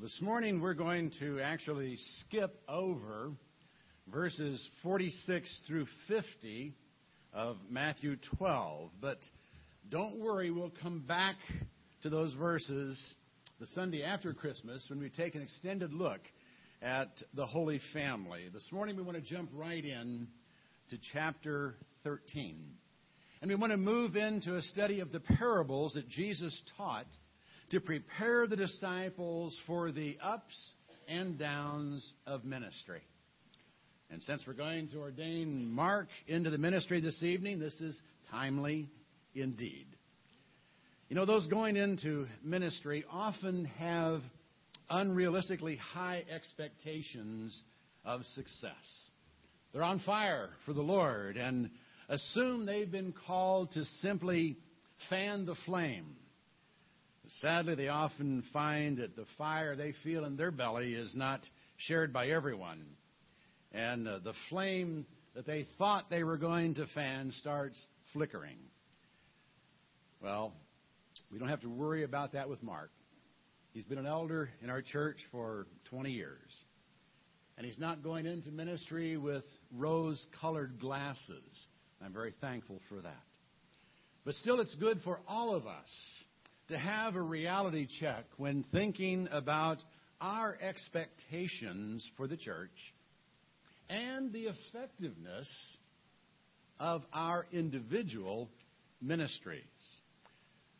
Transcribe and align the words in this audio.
Well, 0.00 0.06
this 0.06 0.22
morning 0.22 0.62
we're 0.62 0.72
going 0.72 1.12
to 1.20 1.40
actually 1.40 1.98
skip 2.20 2.58
over 2.66 3.32
verses 4.10 4.66
46 4.82 5.60
through 5.66 5.86
50 6.08 6.72
of 7.34 7.58
Matthew 7.68 8.16
12. 8.38 8.92
But 8.98 9.18
don't 9.90 10.18
worry, 10.18 10.50
we'll 10.50 10.72
come 10.82 11.04
back 11.06 11.36
to 12.02 12.08
those 12.08 12.32
verses 12.32 12.98
the 13.58 13.66
Sunday 13.74 14.02
after 14.02 14.32
Christmas 14.32 14.86
when 14.88 15.00
we 15.00 15.10
take 15.10 15.34
an 15.34 15.42
extended 15.42 15.92
look 15.92 16.20
at 16.80 17.10
the 17.34 17.44
Holy 17.44 17.82
Family. 17.92 18.48
This 18.50 18.70
morning 18.72 18.96
we 18.96 19.02
want 19.02 19.18
to 19.18 19.22
jump 19.22 19.50
right 19.52 19.84
in 19.84 20.28
to 20.88 20.98
chapter 21.12 21.74
13. 22.04 22.56
And 23.42 23.50
we 23.50 23.54
want 23.54 23.72
to 23.72 23.76
move 23.76 24.16
into 24.16 24.56
a 24.56 24.62
study 24.62 25.00
of 25.00 25.12
the 25.12 25.20
parables 25.20 25.92
that 25.92 26.08
Jesus 26.08 26.58
taught 26.78 27.06
to 27.70 27.80
prepare 27.80 28.46
the 28.46 28.56
disciples 28.56 29.56
for 29.66 29.92
the 29.92 30.18
ups 30.22 30.72
and 31.08 31.38
downs 31.38 32.12
of 32.26 32.44
ministry. 32.44 33.02
And 34.10 34.22
since 34.22 34.42
we're 34.46 34.54
going 34.54 34.88
to 34.88 34.98
ordain 34.98 35.70
Mark 35.70 36.08
into 36.26 36.50
the 36.50 36.58
ministry 36.58 37.00
this 37.00 37.22
evening, 37.22 37.60
this 37.60 37.80
is 37.80 38.00
timely 38.30 38.88
indeed. 39.34 39.86
You 41.08 41.16
know, 41.16 41.26
those 41.26 41.46
going 41.46 41.76
into 41.76 42.26
ministry 42.42 43.04
often 43.10 43.66
have 43.78 44.20
unrealistically 44.90 45.78
high 45.78 46.24
expectations 46.28 47.60
of 48.04 48.22
success. 48.34 48.72
They're 49.72 49.84
on 49.84 50.00
fire 50.00 50.50
for 50.66 50.72
the 50.72 50.82
Lord 50.82 51.36
and 51.36 51.70
assume 52.08 52.66
they've 52.66 52.90
been 52.90 53.14
called 53.26 53.72
to 53.72 53.84
simply 54.02 54.56
fan 55.08 55.46
the 55.46 55.54
flame 55.66 56.16
Sadly, 57.40 57.74
they 57.74 57.88
often 57.88 58.42
find 58.52 58.98
that 58.98 59.16
the 59.16 59.26
fire 59.38 59.76
they 59.76 59.92
feel 60.02 60.24
in 60.24 60.36
their 60.36 60.50
belly 60.50 60.94
is 60.94 61.14
not 61.14 61.40
shared 61.76 62.12
by 62.12 62.28
everyone. 62.28 62.84
And 63.72 64.08
uh, 64.08 64.18
the 64.18 64.34
flame 64.48 65.06
that 65.34 65.46
they 65.46 65.66
thought 65.78 66.10
they 66.10 66.24
were 66.24 66.36
going 66.36 66.74
to 66.74 66.86
fan 66.88 67.32
starts 67.38 67.80
flickering. 68.12 68.56
Well, 70.20 70.52
we 71.30 71.38
don't 71.38 71.48
have 71.48 71.60
to 71.60 71.68
worry 71.68 72.02
about 72.02 72.32
that 72.32 72.48
with 72.48 72.62
Mark. 72.62 72.90
He's 73.72 73.84
been 73.84 73.98
an 73.98 74.06
elder 74.06 74.50
in 74.62 74.70
our 74.70 74.82
church 74.82 75.18
for 75.30 75.66
20 75.90 76.10
years. 76.10 76.50
And 77.56 77.66
he's 77.66 77.78
not 77.78 78.02
going 78.02 78.26
into 78.26 78.50
ministry 78.50 79.16
with 79.16 79.44
rose 79.76 80.26
colored 80.40 80.80
glasses. 80.80 81.66
I'm 82.04 82.12
very 82.12 82.34
thankful 82.40 82.80
for 82.88 83.00
that. 83.02 83.22
But 84.24 84.34
still, 84.34 84.60
it's 84.60 84.74
good 84.76 84.98
for 85.04 85.20
all 85.28 85.54
of 85.54 85.66
us 85.66 85.88
to 86.70 86.78
have 86.78 87.16
a 87.16 87.20
reality 87.20 87.88
check 87.98 88.24
when 88.36 88.64
thinking 88.70 89.26
about 89.32 89.78
our 90.20 90.56
expectations 90.60 92.08
for 92.16 92.28
the 92.28 92.36
church 92.36 92.70
and 93.88 94.32
the 94.32 94.44
effectiveness 94.44 95.48
of 96.78 97.02
our 97.12 97.44
individual 97.50 98.48
ministries. 99.02 99.64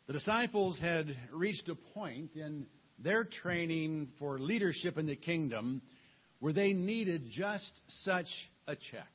The 0.07 0.13
disciples 0.13 0.79
had 0.79 1.13
reached 1.33 1.67
a 1.67 1.75
point 1.75 2.37
in 2.37 2.67
their 2.97 3.25
training 3.25 4.11
for 4.17 4.39
leadership 4.39 4.97
in 4.97 5.07
the 5.07 5.17
kingdom 5.17 5.81
where 6.39 6.53
they 6.53 6.71
needed 6.71 7.31
just 7.31 7.71
such 8.05 8.29
a 8.65 8.77
check. 8.77 9.11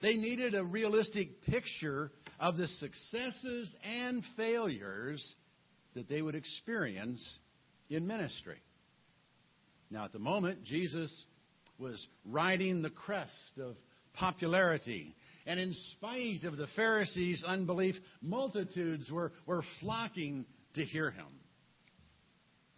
They 0.00 0.14
needed 0.14 0.54
a 0.54 0.62
realistic 0.62 1.42
picture 1.42 2.12
of 2.38 2.56
the 2.56 2.68
successes 2.68 3.74
and 3.82 4.22
failures 4.36 5.34
that 5.98 6.08
they 6.08 6.22
would 6.22 6.36
experience 6.36 7.20
in 7.90 8.06
ministry. 8.06 8.58
Now, 9.90 10.04
at 10.04 10.12
the 10.12 10.20
moment, 10.20 10.62
Jesus 10.62 11.12
was 11.76 12.06
riding 12.24 12.82
the 12.82 12.90
crest 12.90 13.58
of 13.60 13.74
popularity. 14.14 15.16
And 15.44 15.58
in 15.58 15.74
spite 15.96 16.44
of 16.44 16.56
the 16.56 16.68
Pharisees' 16.76 17.42
unbelief, 17.44 17.96
multitudes 18.22 19.10
were, 19.10 19.32
were 19.44 19.64
flocking 19.80 20.44
to 20.74 20.84
hear 20.84 21.10
him. 21.10 21.26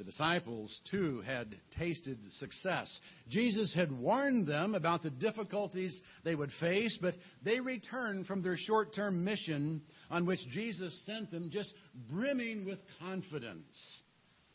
The 0.01 0.05
disciples, 0.05 0.81
too, 0.91 1.23
had 1.27 1.55
tasted 1.79 2.19
success. 2.39 2.89
Jesus 3.29 3.75
had 3.75 3.93
warned 3.93 4.47
them 4.47 4.75
about 4.75 5.03
the 5.03 5.11
difficulties 5.11 5.95
they 6.25 6.35
would 6.35 6.51
face, 6.59 6.99
but 7.03 7.13
they 7.43 7.61
returned 7.61 8.27
from 8.27 8.41
their 8.41 8.57
short 8.57 8.95
term 8.95 9.25
mission 9.25 9.83
on 10.11 10.25
which 10.25 10.41
Jesus 10.53 10.99
sent 11.05 11.31
them 11.31 11.51
just 11.53 11.75
brimming 12.11 12.65
with 12.65 12.79
confidence 12.99 13.77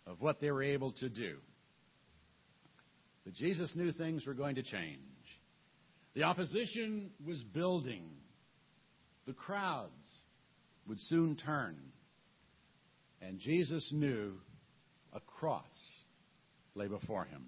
of 0.08 0.20
what 0.20 0.40
they 0.42 0.50
were 0.50 0.64
able 0.64 0.94
to 0.94 1.10
do. 1.10 1.38
But 3.24 3.36
Jesus 3.36 3.72
knew 3.76 3.92
things 3.92 4.26
were 4.26 4.34
going 4.34 4.56
to 4.56 4.64
change. 4.64 4.98
The 6.16 6.24
opposition 6.24 7.12
was 7.24 7.44
building. 7.44 8.10
The 9.28 9.34
crowds 9.34 9.92
would 10.88 11.00
soon 11.02 11.36
turn. 11.36 11.78
And 13.22 13.38
Jesus 13.38 13.88
knew 13.94 14.40
a 15.16 15.20
cross 15.22 15.64
lay 16.76 16.88
before 16.88 17.26
him. 17.26 17.48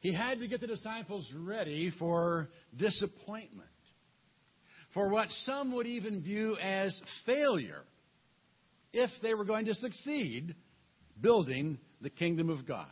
He 0.00 0.12
had 0.12 0.40
to 0.40 0.48
get 0.48 0.60
the 0.60 0.66
disciples 0.66 1.26
ready 1.34 1.92
for 1.98 2.48
disappointment, 2.76 3.68
for 4.92 5.08
what 5.08 5.30
some 5.44 5.74
would 5.76 5.86
even 5.86 6.22
view 6.22 6.56
as 6.56 6.98
failure 7.24 7.84
if 8.92 9.10
they 9.22 9.34
were 9.34 9.44
going 9.44 9.66
to 9.66 9.74
succeed 9.74 10.54
building 11.20 11.78
the 12.00 12.10
kingdom 12.10 12.50
of 12.50 12.66
God. 12.66 12.88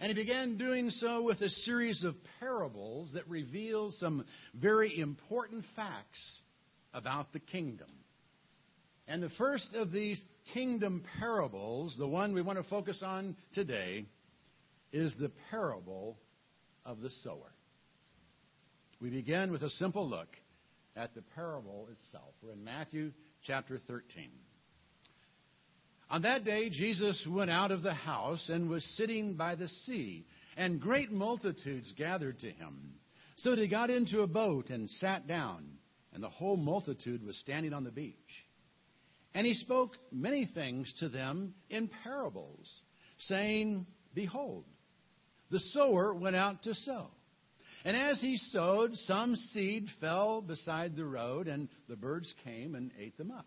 And 0.00 0.08
he 0.08 0.14
began 0.14 0.56
doing 0.58 0.90
so 0.90 1.22
with 1.22 1.40
a 1.40 1.48
series 1.48 2.02
of 2.04 2.14
parables 2.40 3.12
that 3.14 3.28
reveal 3.28 3.92
some 3.92 4.24
very 4.54 4.98
important 4.98 5.64
facts 5.76 6.40
about 6.92 7.32
the 7.32 7.38
kingdom. 7.38 7.88
And 9.06 9.22
the 9.22 9.30
first 9.30 9.74
of 9.74 9.92
these 9.92 10.20
kingdom 10.52 11.04
parables, 11.18 11.94
the 11.98 12.06
one 12.06 12.32
we 12.32 12.42
want 12.42 12.58
to 12.58 12.68
focus 12.68 13.02
on 13.04 13.36
today, 13.52 14.06
is 14.92 15.14
the 15.18 15.30
parable 15.50 16.18
of 16.86 17.00
the 17.00 17.10
sower. 17.22 17.52
We 19.00 19.10
begin 19.10 19.52
with 19.52 19.62
a 19.62 19.70
simple 19.70 20.08
look 20.08 20.28
at 20.96 21.14
the 21.14 21.22
parable 21.34 21.88
itself. 21.92 22.34
We're 22.42 22.52
in 22.52 22.64
Matthew 22.64 23.12
chapter 23.46 23.78
13. 23.86 24.30
On 26.10 26.22
that 26.22 26.44
day, 26.44 26.70
Jesus 26.70 27.26
went 27.28 27.50
out 27.50 27.70
of 27.70 27.82
the 27.82 27.94
house 27.94 28.48
and 28.48 28.70
was 28.70 28.84
sitting 28.96 29.34
by 29.34 29.54
the 29.54 29.68
sea, 29.86 30.24
and 30.56 30.80
great 30.80 31.10
multitudes 31.10 31.92
gathered 31.96 32.38
to 32.40 32.50
him. 32.50 32.94
So 33.36 33.56
he 33.56 33.68
got 33.68 33.90
into 33.90 34.20
a 34.20 34.26
boat 34.26 34.70
and 34.70 34.88
sat 34.88 35.26
down, 35.26 35.64
and 36.12 36.22
the 36.22 36.28
whole 36.28 36.56
multitude 36.56 37.26
was 37.26 37.36
standing 37.38 37.72
on 37.72 37.84
the 37.84 37.90
beach. 37.90 38.14
And 39.34 39.46
he 39.46 39.54
spoke 39.54 39.96
many 40.12 40.48
things 40.54 40.92
to 41.00 41.08
them 41.08 41.54
in 41.68 41.90
parables, 42.04 42.80
saying, 43.18 43.86
Behold, 44.14 44.64
the 45.50 45.58
sower 45.58 46.14
went 46.14 46.36
out 46.36 46.62
to 46.62 46.74
sow. 46.74 47.08
And 47.84 47.96
as 47.96 48.20
he 48.20 48.38
sowed, 48.38 48.96
some 48.96 49.36
seed 49.52 49.88
fell 50.00 50.40
beside 50.40 50.96
the 50.96 51.04
road, 51.04 51.48
and 51.48 51.68
the 51.88 51.96
birds 51.96 52.32
came 52.44 52.74
and 52.74 52.90
ate 52.98 53.18
them 53.18 53.30
up. 53.30 53.46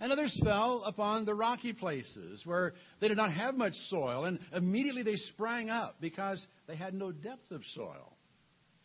And 0.00 0.12
others 0.12 0.38
fell 0.44 0.82
upon 0.84 1.24
the 1.24 1.34
rocky 1.34 1.72
places 1.72 2.42
where 2.44 2.74
they 3.00 3.08
did 3.08 3.16
not 3.16 3.32
have 3.32 3.54
much 3.54 3.74
soil, 3.88 4.24
and 4.24 4.40
immediately 4.52 5.02
they 5.02 5.16
sprang 5.16 5.70
up 5.70 5.96
because 6.00 6.44
they 6.66 6.76
had 6.76 6.92
no 6.92 7.12
depth 7.12 7.50
of 7.50 7.62
soil. 7.74 8.16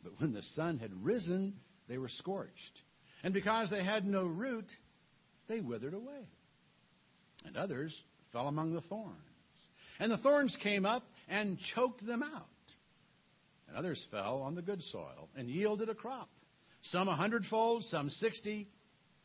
But 0.04 0.20
when 0.20 0.34
the 0.34 0.44
sun 0.56 0.78
had 0.78 0.92
risen, 1.04 1.56
they 1.88 1.98
were 1.98 2.10
scorched. 2.10 2.82
And 3.24 3.34
because 3.34 3.70
they 3.70 3.84
had 3.84 4.06
no 4.06 4.24
root, 4.24 4.72
they 5.52 5.60
withered 5.60 5.94
away. 5.94 6.30
And 7.46 7.58
others 7.58 7.96
fell 8.32 8.48
among 8.48 8.74
the 8.74 8.82
thorns. 8.82 9.18
And 10.00 10.12
the 10.12 10.18
thorns 10.18 10.56
came 10.64 10.86
up 10.86 11.04
and 11.28 11.58
choked 11.76 12.06
them 12.06 12.24
out. 12.24 12.46
And 13.68 13.78
others 13.78 14.04
fell 14.10 14.42
on 14.42 14.56
the 14.56 14.62
good 14.62 14.82
soil 14.84 15.30
and 15.36 15.50
yielded 15.50 15.90
a 15.90 15.96
crop, 15.96 16.30
some 16.84 17.08
a 17.08 17.16
hundredfold, 17.16 17.84
some 17.86 18.10
sixty, 18.10 18.70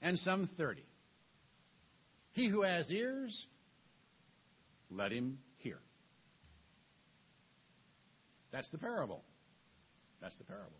and 0.03 0.19
some 0.19 0.49
thirty. 0.57 0.85
He 2.33 2.49
who 2.49 2.63
has 2.63 2.91
ears, 2.91 3.47
let 4.91 5.13
him 5.13 5.39
hear. 5.59 5.79
That's 8.53 8.71
the 8.73 8.79
parable. 8.79 9.23
That's 10.21 10.37
the 10.39 10.45
parable. 10.45 10.77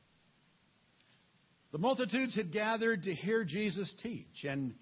The 1.73 1.79
multitudes 1.79 2.35
had 2.35 2.53
gathered 2.53 3.05
to 3.05 3.15
hear 3.15 3.45
Jesus 3.45 3.93
teach, 4.03 4.45
and 4.45 4.75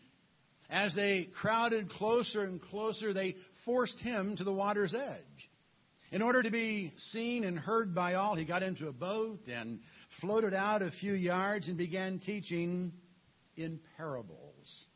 as 0.70 0.94
they 0.94 1.28
crowded 1.40 1.90
closer 1.90 2.44
and 2.44 2.61
closer, 2.61 3.12
they 3.12 3.37
forced 3.64 3.99
him 4.00 4.37
to 4.37 4.44
the 4.44 4.52
water's 4.52 4.94
edge. 4.94 5.50
In 6.11 6.22
order 6.22 6.43
to 6.43 6.50
be 6.50 6.93
seen 7.11 7.44
and 7.44 7.58
heard 7.58 7.94
by 7.94 8.14
all, 8.14 8.34
he 8.37 8.44
got 8.44 8.62
into 8.62 8.88
a 8.88 8.93
boat 8.93 9.49
and 9.49 9.81
floated 10.20 10.55
out 10.55 10.82
a 10.82 10.90
few 10.90 11.14
yards 11.14 11.66
and 11.69 11.76
began 11.76 12.20
teaching 12.20 12.93
in 13.56 13.81
parables. 13.96 14.87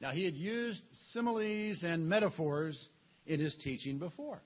Now, 0.00 0.10
he 0.10 0.24
had 0.24 0.34
used 0.34 0.80
similes 1.12 1.82
and 1.82 2.08
metaphors 2.08 2.88
in 3.26 3.40
his 3.40 3.54
teaching 3.62 3.98
before. 3.98 4.40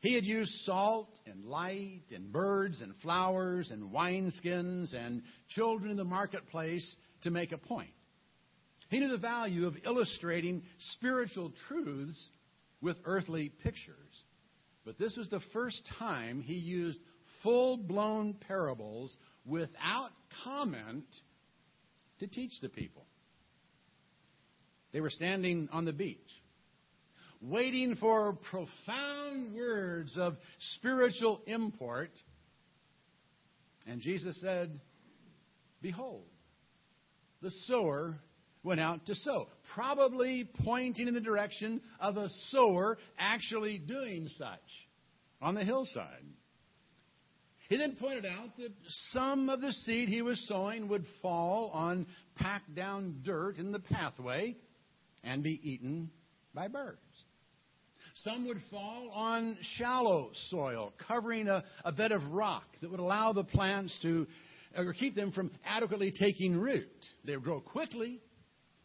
He 0.00 0.14
had 0.14 0.24
used 0.24 0.52
salt 0.64 1.10
and 1.26 1.44
light 1.44 2.04
and 2.14 2.30
birds 2.30 2.80
and 2.80 2.94
flowers 3.02 3.70
and 3.72 3.90
wineskins 3.90 4.94
and 4.94 5.22
children 5.48 5.90
in 5.90 5.96
the 5.96 6.04
marketplace 6.04 6.88
to 7.22 7.30
make 7.30 7.50
a 7.50 7.58
point. 7.58 7.90
He 8.88 9.00
knew 9.00 9.08
the 9.08 9.18
value 9.18 9.66
of 9.66 9.76
illustrating 9.84 10.62
spiritual 10.94 11.52
truths 11.68 12.28
with 12.80 12.96
earthly 13.04 13.50
pictures. 13.62 14.24
But 14.84 14.98
this 14.98 15.16
was 15.16 15.28
the 15.28 15.42
first 15.52 15.80
time 15.98 16.40
he 16.40 16.54
used 16.54 16.98
full 17.42 17.76
blown 17.76 18.34
parables 18.34 19.16
without 19.44 20.10
comment 20.44 21.04
to 22.20 22.26
teach 22.26 22.52
the 22.62 22.68
people. 22.68 23.04
They 24.92 25.00
were 25.00 25.10
standing 25.10 25.68
on 25.70 25.84
the 25.84 25.92
beach, 25.92 26.16
waiting 27.42 27.96
for 27.96 28.38
profound 28.50 29.54
words 29.54 30.16
of 30.16 30.36
spiritual 30.76 31.42
import. 31.46 32.10
And 33.86 34.00
Jesus 34.00 34.40
said, 34.40 34.80
Behold, 35.82 36.24
the 37.42 37.50
sower 37.66 38.18
went 38.62 38.80
out 38.80 39.06
to 39.06 39.14
sow, 39.14 39.48
probably 39.74 40.48
pointing 40.64 41.08
in 41.08 41.14
the 41.14 41.20
direction 41.20 41.80
of 42.00 42.16
a 42.16 42.28
sower 42.50 42.98
actually 43.18 43.78
doing 43.78 44.28
such 44.36 44.58
on 45.40 45.54
the 45.54 45.64
hillside. 45.64 46.24
He 47.68 47.76
then 47.76 47.96
pointed 48.00 48.24
out 48.24 48.56
that 48.56 48.72
some 49.12 49.50
of 49.50 49.60
the 49.60 49.72
seed 49.72 50.08
he 50.08 50.22
was 50.22 50.42
sowing 50.48 50.88
would 50.88 51.04
fall 51.20 51.70
on 51.74 52.06
packed 52.36 52.74
down 52.74 53.20
dirt 53.24 53.58
in 53.58 53.72
the 53.72 53.78
pathway 53.78 54.56
and 55.22 55.42
be 55.42 55.60
eaten 55.62 56.10
by 56.54 56.68
birds. 56.68 56.98
Some 58.22 58.48
would 58.48 58.60
fall 58.70 59.10
on 59.10 59.56
shallow 59.76 60.30
soil, 60.50 60.92
covering 61.06 61.46
a, 61.46 61.62
a 61.84 61.92
bed 61.92 62.10
of 62.10 62.24
rock 62.32 62.64
that 62.80 62.90
would 62.90 63.00
allow 63.00 63.32
the 63.32 63.44
plants 63.44 63.96
to, 64.02 64.26
or 64.76 64.92
keep 64.92 65.14
them 65.14 65.30
from 65.30 65.50
adequately 65.64 66.12
taking 66.18 66.56
root. 66.56 66.88
They 67.24 67.36
would 67.36 67.44
grow 67.44 67.60
quickly 67.60 68.20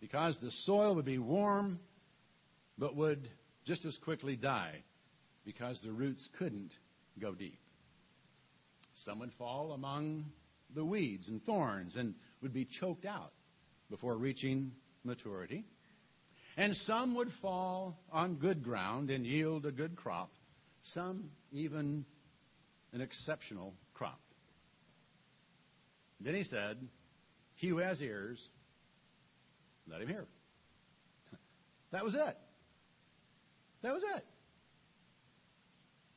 because 0.04 0.38
the 0.42 0.52
soil 0.66 0.96
would 0.96 1.06
be 1.06 1.18
warm, 1.18 1.80
but 2.78 2.94
would 2.94 3.30
just 3.66 3.86
as 3.86 3.98
quickly 4.04 4.36
die 4.36 4.84
because 5.46 5.82
the 5.82 5.94
roots 5.94 6.28
couldn't 6.38 6.74
go 7.22 7.34
deep. 7.34 7.58
Some 9.06 9.20
would 9.20 9.32
fall 9.38 9.72
among 9.72 10.26
the 10.76 10.84
weeds 10.84 11.30
and 11.30 11.42
thorns 11.46 11.96
and 11.96 12.16
would 12.42 12.54
be 12.54 12.68
choked 12.82 13.06
out 13.06 13.32
before 13.90 14.18
reaching 14.18 14.74
maturity. 15.06 15.64
And 16.58 16.76
some 16.86 17.16
would 17.16 17.30
fall 17.42 17.98
on 18.12 18.36
good 18.36 18.62
ground 18.62 19.10
and 19.10 19.26
yield 19.26 19.66
a 19.66 19.72
good 19.72 19.96
crop, 19.96 20.34
some 20.94 21.30
even 21.54 22.04
an 22.92 23.00
exceptional 23.00 23.74
crop. 23.94 24.20
Then 26.20 26.36
he 26.36 26.44
said, 26.44 26.90
He 27.56 27.70
who 27.70 27.78
has 27.78 28.02
ears, 28.02 28.46
let 29.90 30.02
him 30.02 30.08
hear. 30.08 30.26
That 31.92 32.04
was 32.04 32.14
it. 32.14 32.38
That 33.82 33.94
was 33.94 34.04
it. 34.16 34.26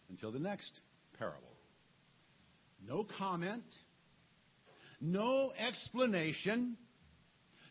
Until 0.08 0.32
the 0.32 0.38
next 0.38 0.80
parable. 1.18 1.42
No 2.86 3.06
comment, 3.18 3.64
no 5.00 5.52
explanation, 5.58 6.76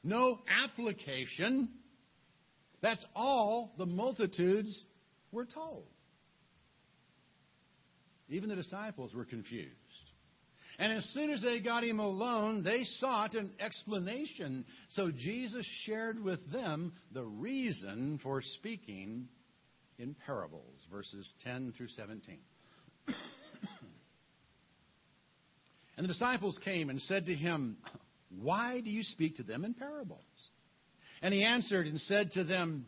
no 0.03 0.39
application. 0.63 1.69
That's 2.81 3.03
all 3.15 3.74
the 3.77 3.86
multitudes 3.86 4.83
were 5.31 5.45
told. 5.45 5.86
Even 8.30 8.50
the 8.50 8.56
disciples 8.56 9.13
were 9.13 9.25
confused. 9.25 9.71
And 10.77 10.92
as 10.92 11.06
soon 11.13 11.31
as 11.31 11.42
they 11.42 11.60
got 11.60 11.83
him 11.83 12.00
alone, 12.00 12.63
they 12.63 12.83
sought 13.00 13.33
an 13.36 13.51
explanation. 13.60 14.66
So 14.89 15.10
Jesus 15.10 15.66
shared 15.86 16.22
with 16.22 16.39
them 16.51 16.94
the 17.13 17.24
reason 17.24 18.19
for 18.22 18.42
speaking 18.42 19.30
in 19.98 20.16
parables, 20.25 20.75
verses 20.92 21.31
10 21.44 21.74
through 21.77 21.88
17. 21.89 22.39
and 25.98 26.04
the 26.04 26.07
disciples 26.07 26.60
came 26.63 26.89
and 26.89 27.00
said 27.01 27.27
to 27.27 27.36
him, 27.36 27.77
Why 28.42 28.81
do 28.81 28.89
you 28.89 29.04
speak 29.04 29.38
to 29.38 29.44
them 29.44 29.63
in 29.63 29.74
parables? 29.74 30.24
And 31.22 31.33
he 31.33 31.44
answered 31.44 31.88
and 31.88 32.01
said 32.01 32.31
to 32.31 32.44
them, 32.44 32.86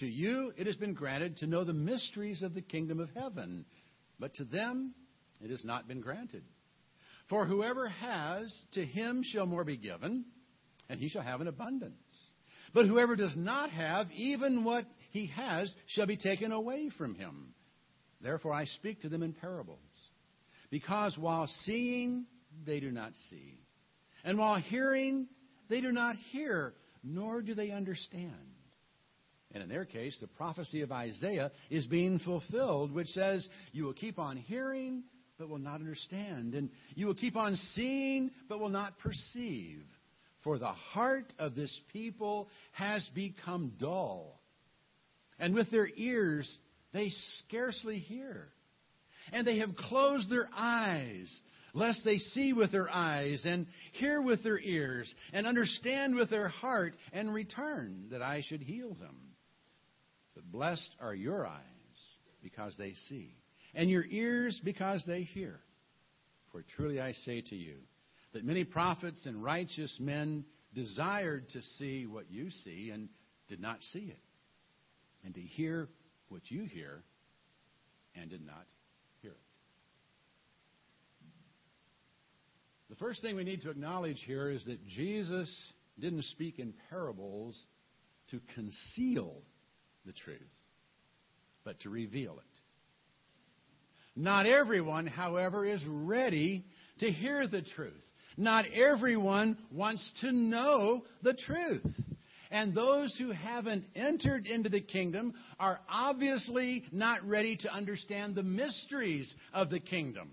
To 0.00 0.06
you 0.06 0.52
it 0.56 0.66
has 0.66 0.74
been 0.76 0.94
granted 0.94 1.36
to 1.38 1.46
know 1.46 1.62
the 1.62 1.72
mysteries 1.72 2.42
of 2.42 2.54
the 2.54 2.62
kingdom 2.62 2.98
of 2.98 3.10
heaven, 3.14 3.64
but 4.18 4.34
to 4.34 4.44
them 4.44 4.94
it 5.40 5.50
has 5.50 5.64
not 5.64 5.86
been 5.86 6.00
granted. 6.00 6.42
For 7.32 7.46
whoever 7.46 7.88
has, 7.88 8.54
to 8.72 8.84
him 8.84 9.22
shall 9.24 9.46
more 9.46 9.64
be 9.64 9.78
given, 9.78 10.26
and 10.90 11.00
he 11.00 11.08
shall 11.08 11.22
have 11.22 11.40
an 11.40 11.48
abundance. 11.48 11.94
But 12.74 12.86
whoever 12.86 13.16
does 13.16 13.34
not 13.34 13.70
have, 13.70 14.12
even 14.12 14.64
what 14.64 14.84
he 15.12 15.28
has 15.28 15.74
shall 15.86 16.04
be 16.04 16.18
taken 16.18 16.52
away 16.52 16.90
from 16.98 17.14
him. 17.14 17.54
Therefore 18.20 18.52
I 18.52 18.66
speak 18.66 19.00
to 19.00 19.08
them 19.08 19.22
in 19.22 19.32
parables. 19.32 19.78
Because 20.68 21.16
while 21.16 21.46
seeing, 21.64 22.26
they 22.66 22.80
do 22.80 22.90
not 22.90 23.12
see. 23.30 23.58
And 24.24 24.36
while 24.36 24.60
hearing, 24.60 25.26
they 25.70 25.80
do 25.80 25.90
not 25.90 26.16
hear, 26.32 26.74
nor 27.02 27.40
do 27.40 27.54
they 27.54 27.70
understand. 27.70 28.34
And 29.52 29.62
in 29.62 29.70
their 29.70 29.86
case, 29.86 30.18
the 30.20 30.26
prophecy 30.26 30.82
of 30.82 30.92
Isaiah 30.92 31.50
is 31.70 31.86
being 31.86 32.18
fulfilled, 32.18 32.92
which 32.92 33.08
says, 33.08 33.48
You 33.72 33.84
will 33.84 33.94
keep 33.94 34.18
on 34.18 34.36
hearing, 34.36 35.04
but 35.42 35.48
will 35.48 35.58
not 35.58 35.80
understand. 35.80 36.54
And 36.54 36.70
you 36.94 37.08
will 37.08 37.16
keep 37.16 37.34
on 37.34 37.56
seeing, 37.74 38.30
but 38.48 38.60
will 38.60 38.68
not 38.68 39.00
perceive. 39.00 39.82
For 40.44 40.56
the 40.56 40.68
heart 40.68 41.32
of 41.36 41.56
this 41.56 41.80
people 41.92 42.48
has 42.70 43.04
become 43.12 43.72
dull. 43.76 44.40
And 45.40 45.52
with 45.52 45.68
their 45.72 45.88
ears, 45.96 46.48
they 46.92 47.10
scarcely 47.40 47.98
hear. 47.98 48.50
And 49.32 49.44
they 49.44 49.58
have 49.58 49.74
closed 49.74 50.30
their 50.30 50.48
eyes, 50.56 51.28
lest 51.74 52.04
they 52.04 52.18
see 52.18 52.52
with 52.52 52.70
their 52.70 52.88
eyes, 52.88 53.42
and 53.44 53.66
hear 53.94 54.22
with 54.22 54.44
their 54.44 54.60
ears, 54.60 55.12
and 55.32 55.44
understand 55.44 56.14
with 56.14 56.30
their 56.30 56.50
heart, 56.50 56.94
and 57.12 57.34
return, 57.34 58.06
that 58.12 58.22
I 58.22 58.44
should 58.48 58.62
heal 58.62 58.94
them. 58.94 59.16
But 60.36 60.52
blessed 60.52 60.94
are 61.00 61.16
your 61.16 61.48
eyes, 61.48 61.62
because 62.44 62.74
they 62.78 62.94
see 63.08 63.34
and 63.74 63.90
your 63.90 64.04
ears 64.04 64.60
because 64.62 65.02
they 65.06 65.22
hear. 65.22 65.60
For 66.52 66.62
truly 66.76 67.00
I 67.00 67.12
say 67.12 67.40
to 67.40 67.56
you 67.56 67.76
that 68.32 68.44
many 68.44 68.64
prophets 68.64 69.24
and 69.26 69.42
righteous 69.42 69.96
men 70.00 70.44
desired 70.74 71.48
to 71.50 71.62
see 71.78 72.06
what 72.06 72.30
you 72.30 72.50
see 72.64 72.90
and 72.90 73.08
did 73.48 73.60
not 73.60 73.78
see 73.92 74.10
it, 74.10 74.22
and 75.24 75.34
to 75.34 75.40
hear 75.40 75.88
what 76.28 76.42
you 76.48 76.64
hear 76.64 77.02
and 78.14 78.30
did 78.30 78.44
not 78.44 78.64
hear 79.20 79.32
it. 79.32 79.36
The 82.88 82.96
first 82.96 83.22
thing 83.22 83.36
we 83.36 83.44
need 83.44 83.62
to 83.62 83.70
acknowledge 83.70 84.22
here 84.26 84.50
is 84.50 84.64
that 84.66 84.86
Jesus 84.86 85.50
didn't 85.98 86.24
speak 86.24 86.58
in 86.58 86.74
parables 86.90 87.58
to 88.30 88.40
conceal 88.54 89.42
the 90.06 90.12
truth, 90.12 90.38
but 91.64 91.80
to 91.80 91.90
reveal 91.90 92.32
it. 92.34 92.51
Not 94.14 94.46
everyone, 94.46 95.06
however, 95.06 95.64
is 95.64 95.82
ready 95.86 96.64
to 96.98 97.10
hear 97.10 97.46
the 97.46 97.62
truth. 97.62 98.04
Not 98.36 98.66
everyone 98.72 99.58
wants 99.70 100.10
to 100.20 100.32
know 100.32 101.02
the 101.22 101.34
truth. 101.34 101.86
And 102.50 102.74
those 102.74 103.16
who 103.16 103.30
haven't 103.30 103.86
entered 103.94 104.46
into 104.46 104.68
the 104.68 104.80
kingdom 104.80 105.32
are 105.58 105.80
obviously 105.88 106.84
not 106.92 107.26
ready 107.26 107.56
to 107.56 107.72
understand 107.72 108.34
the 108.34 108.42
mysteries 108.42 109.32
of 109.54 109.70
the 109.70 109.80
kingdom. 109.80 110.32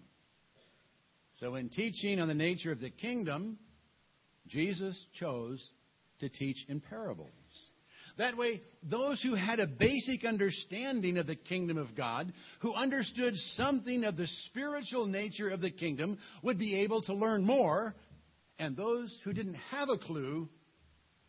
So, 1.40 1.56
in 1.56 1.70
teaching 1.70 2.20
on 2.20 2.28
the 2.28 2.34
nature 2.34 2.74
of 2.74 2.82
the 2.82 2.90
kingdom, 2.90 3.58
Jesus 4.48 5.02
chose 5.18 5.66
to 6.20 6.28
teach 6.28 6.58
in 6.68 6.82
parables. 6.82 7.30
That 8.20 8.36
way, 8.36 8.62
those 8.84 9.22
who 9.22 9.34
had 9.34 9.62
a 9.62 9.66
basic 9.66 10.26
understanding 10.26 11.18
of 11.18 11.26
the 11.26 11.38
kingdom 11.38 11.78
of 11.78 11.96
God, 11.96 12.34
who 12.60 12.74
understood 12.74 13.34
something 13.56 14.04
of 14.04 14.18
the 14.18 14.28
spiritual 14.48 15.06
nature 15.06 15.50
of 15.50 15.62
the 15.62 15.72
kingdom, 15.72 16.18
would 16.44 16.60
be 16.60 16.82
able 16.82 17.02
to 17.04 17.14
learn 17.14 17.46
more, 17.46 17.96
and 18.60 18.76
those 18.76 19.18
who 19.24 19.32
didn't 19.32 19.56
have 19.72 19.88
a 19.88 19.98
clue 19.98 20.50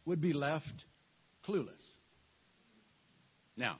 would 0.05 0.21
be 0.21 0.33
left 0.33 0.67
clueless. 1.47 1.81
Now, 3.57 3.79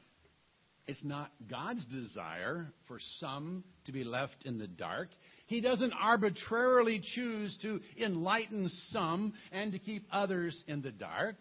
it's 0.87 1.03
not 1.03 1.33
God's 1.51 1.85
desire 1.87 2.73
for 2.87 3.01
some 3.19 3.65
to 3.87 3.93
be 3.93 4.05
left 4.05 4.37
in 4.45 4.59
the 4.59 4.69
dark. 4.69 5.09
He 5.47 5.61
doesn't 5.61 5.93
arbitrarily 6.01 7.03
choose 7.17 7.59
to 7.63 7.81
enlighten 8.01 8.69
some 8.91 9.33
and 9.51 9.73
to 9.73 9.81
keep 9.81 10.07
others 10.13 10.63
in 10.69 10.81
the 10.81 10.93
dark. 10.93 11.37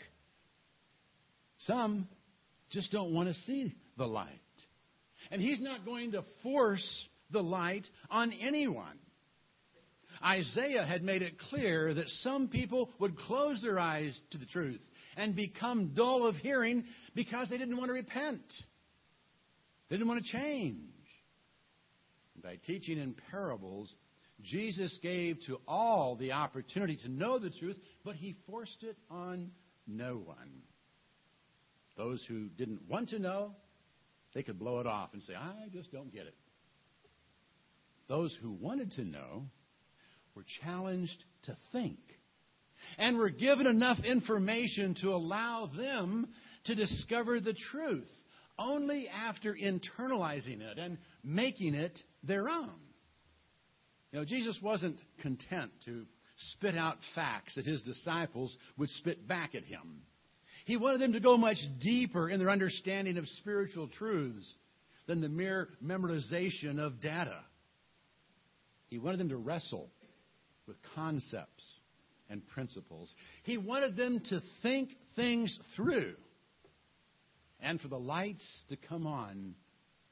Some 1.60 2.08
just 2.70 2.92
don't 2.92 3.13
want 3.13 3.30
to 3.30 3.34
see 3.42 3.74
the 3.98 4.06
light. 4.06 4.30
And 5.32 5.42
He's 5.42 5.62
not 5.62 5.86
going 5.86 6.13
to 6.13 6.24
force 6.44 7.08
the 7.32 7.42
light 7.42 7.88
on 8.10 8.34
anyone. 8.34 8.98
Isaiah 10.24 10.86
had 10.86 11.04
made 11.04 11.22
it 11.22 11.39
clear 11.39 11.94
that 11.94 12.10
some 12.24 12.50
people 12.50 12.89
would 13.00 13.18
close 13.18 13.62
their 13.62 13.80
eyes 13.80 14.20
to 14.32 14.38
the 14.38 14.46
truth 14.46 14.82
and 15.16 15.36
become 15.36 15.94
dull 15.94 16.25
of 16.25 16.36
hearing 16.36 16.84
because 17.16 17.50
they 17.50 17.58
didn't 17.58 17.78
want 17.78 17.89
to 17.89 17.94
repent. 17.94 18.42
They 19.89 19.96
didn't 19.96 20.10
want 20.10 20.25
to 20.25 20.32
change. 20.32 20.89
By 22.44 22.58
teaching 22.66 22.98
in 22.98 23.16
parables, 23.32 23.94
Jesus 24.44 24.98
gave 25.01 25.38
to 25.48 25.60
all 25.68 26.16
the 26.16 26.34
opportunity 26.34 26.98
to 26.98 27.10
know 27.10 27.39
the 27.39 27.50
truth, 27.50 27.78
but 28.04 28.16
he 28.16 28.36
forced 28.48 28.84
it 28.84 28.98
on 29.10 29.51
no 29.88 30.16
one. 30.16 30.62
Those 32.00 32.24
who 32.29 32.48
didn't 32.48 32.88
want 32.88 33.10
to 33.10 33.20
know, 33.20 33.51
they 34.34 34.41
could 34.41 34.58
blow 34.58 34.79
it 34.79 34.88
off 34.88 35.10
and 35.12 35.22
say, 35.22 35.36
I 35.36 35.68
just 35.70 35.91
don't 35.91 36.13
get 36.13 36.27
it. 36.27 36.36
Those 38.08 38.36
who 38.41 38.53
wanted 38.53 38.94
to 38.94 39.03
know 39.03 39.48
were 40.34 40.46
challenged 40.63 41.22
to 41.44 41.58
think 41.74 42.00
and 42.98 43.18
were 43.18 43.29
given 43.29 43.68
enough 43.68 43.98
information 44.06 44.96
to 45.01 45.10
allow 45.10 45.70
them 45.77 46.29
to 46.68 46.74
discover 46.74 47.41
the 47.41 47.53
truth 47.70 48.10
only 48.58 49.10
after 49.10 49.53
internalizing 49.53 50.62
it 50.62 50.77
and 50.77 50.98
making 51.22 51.74
it 51.74 52.00
their 52.24 52.48
own. 52.48 52.79
You 54.13 54.20
know, 54.20 54.25
Jesus 54.25 54.58
wasn't 54.63 55.01
content 55.22 55.72
to 55.84 56.06
spit 56.53 56.77
out 56.77 56.96
facts 57.13 57.56
that 57.56 57.65
his 57.65 57.82
disciples 57.82 58.56
would 58.77 58.89
spit 58.89 59.27
back 59.27 59.53
at 59.53 59.65
him. 59.65 60.03
He 60.66 60.78
wanted 60.78 61.01
them 61.01 61.13
to 61.13 61.20
go 61.20 61.38
much 61.38 61.58
deeper 61.82 62.30
in 62.30 62.39
their 62.39 62.50
understanding 62.50 63.18
of 63.18 63.28
spiritual 63.28 63.88
truths 63.88 64.56
than 65.08 65.22
the 65.22 65.30
mere 65.30 65.70
memorization 65.84 66.80
of 66.80 67.01
data. 67.01 67.39
He 68.89 69.00
wanted 69.00 69.20
them 69.20 69.30
to 69.30 69.38
wrestle 69.38 69.89
with 70.68 70.78
concepts 70.96 71.66
and 72.30 72.48
principles. 72.48 73.13
He 73.44 73.58
wanted 73.58 73.96
them 73.96 74.22
to 74.30 74.42
think 74.62 74.89
things 75.16 75.58
through 75.75 76.16
and 77.60 77.82
for 77.82 77.88
the 77.88 78.00
lights 78.00 78.46
to 78.70 78.78
come 78.78 79.08
on 79.08 79.56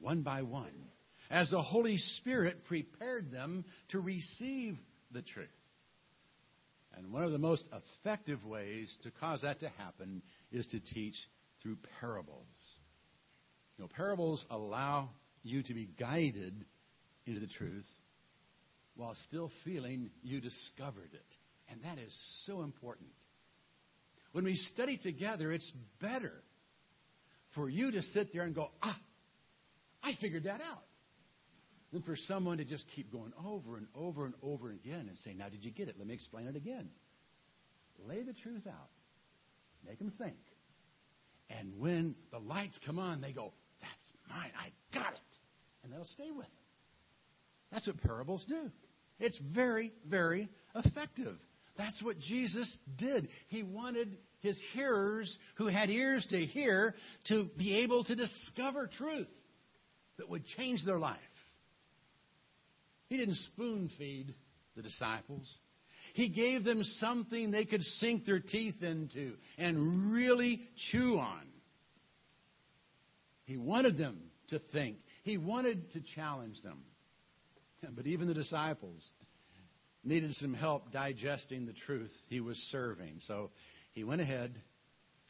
one 0.00 0.22
by 0.22 0.42
one 0.42 0.88
as 1.30 1.50
the 1.50 1.62
Holy 1.62 1.98
Spirit 1.98 2.64
prepared 2.66 3.30
them 3.30 3.64
to 3.90 4.00
receive 4.00 4.78
the 5.12 5.22
truth. 5.22 5.48
And 6.96 7.12
one 7.12 7.22
of 7.22 7.30
the 7.30 7.38
most 7.38 7.64
effective 8.02 8.44
ways 8.44 8.92
to 9.02 9.10
cause 9.10 9.42
that 9.42 9.60
to 9.60 9.68
happen 9.68 10.22
is 10.52 10.66
to 10.68 10.80
teach 10.80 11.14
through 11.62 11.76
parables. 12.00 12.46
You 13.76 13.84
know, 13.84 13.90
parables 13.94 14.44
allow 14.50 15.10
you 15.42 15.62
to 15.62 15.74
be 15.74 15.88
guided 15.98 16.64
into 17.26 17.40
the 17.40 17.46
truth 17.46 17.86
while 18.96 19.14
still 19.28 19.50
feeling 19.64 20.10
you 20.22 20.40
discovered 20.40 21.10
it. 21.12 21.36
And 21.70 21.82
that 21.84 21.98
is 21.98 22.14
so 22.46 22.62
important. 22.62 23.10
When 24.32 24.44
we 24.44 24.56
study 24.74 24.98
together, 24.98 25.52
it's 25.52 25.70
better 26.00 26.32
for 27.54 27.68
you 27.68 27.90
to 27.92 28.02
sit 28.02 28.32
there 28.32 28.42
and 28.42 28.54
go, 28.54 28.68
ah, 28.82 28.98
I 30.02 30.12
figured 30.20 30.44
that 30.44 30.60
out. 30.60 30.82
Than 31.92 32.02
for 32.02 32.16
someone 32.16 32.58
to 32.58 32.64
just 32.64 32.84
keep 32.94 33.10
going 33.10 33.32
over 33.46 33.78
and 33.78 33.86
over 33.94 34.26
and 34.26 34.34
over 34.42 34.70
again 34.70 35.06
and 35.08 35.18
say, 35.24 35.32
now 35.32 35.48
did 35.48 35.64
you 35.64 35.70
get 35.70 35.88
it? 35.88 35.94
Let 35.98 36.06
me 36.06 36.14
explain 36.14 36.46
it 36.46 36.56
again. 36.56 36.90
Lay 38.06 38.22
the 38.22 38.34
truth 38.34 38.66
out. 38.66 38.90
Make 39.86 39.98
them 39.98 40.12
think. 40.18 40.36
And 41.50 41.78
when 41.78 42.14
the 42.30 42.38
lights 42.38 42.78
come 42.84 42.98
on, 42.98 43.20
they 43.20 43.32
go, 43.32 43.52
that's 43.80 44.12
mine. 44.28 44.50
I 44.58 44.70
got 44.96 45.12
it. 45.12 45.20
And 45.82 45.92
they'll 45.92 46.04
stay 46.04 46.30
with 46.30 46.46
them. 46.46 46.64
That's 47.72 47.86
what 47.86 48.00
parables 48.02 48.44
do. 48.48 48.70
It's 49.18 49.38
very, 49.52 49.92
very 50.06 50.48
effective. 50.74 51.36
That's 51.76 52.02
what 52.02 52.18
Jesus 52.18 52.76
did. 52.96 53.28
He 53.48 53.62
wanted 53.62 54.16
his 54.40 54.58
hearers 54.74 55.36
who 55.56 55.66
had 55.66 55.90
ears 55.90 56.26
to 56.30 56.38
hear 56.38 56.94
to 57.28 57.48
be 57.56 57.78
able 57.82 58.04
to 58.04 58.14
discover 58.14 58.90
truth 58.98 59.28
that 60.18 60.28
would 60.28 60.44
change 60.56 60.84
their 60.84 60.98
life. 60.98 61.18
He 63.08 63.16
didn't 63.16 63.36
spoon 63.36 63.90
feed 63.96 64.34
the 64.76 64.82
disciples. 64.82 65.48
He 66.18 66.28
gave 66.28 66.64
them 66.64 66.82
something 66.98 67.52
they 67.52 67.64
could 67.64 67.84
sink 68.00 68.26
their 68.26 68.40
teeth 68.40 68.82
into 68.82 69.34
and 69.56 70.10
really 70.12 70.60
chew 70.90 71.16
on. 71.16 71.44
He 73.44 73.56
wanted 73.56 73.96
them 73.96 74.18
to 74.48 74.58
think. 74.72 74.96
He 75.22 75.38
wanted 75.38 75.92
to 75.92 76.00
challenge 76.16 76.60
them. 76.62 76.82
But 77.94 78.08
even 78.08 78.26
the 78.26 78.34
disciples 78.34 79.00
needed 80.02 80.34
some 80.34 80.54
help 80.54 80.90
digesting 80.90 81.66
the 81.66 81.72
truth 81.86 82.10
he 82.26 82.40
was 82.40 82.56
serving. 82.72 83.20
So 83.28 83.50
he 83.92 84.02
went 84.02 84.20
ahead 84.20 84.60